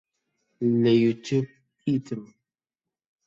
لە 0.83 0.91
یوتیوب 1.03 1.45
دیتم 1.85 2.21